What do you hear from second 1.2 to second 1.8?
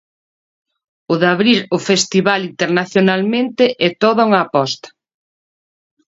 de abrir o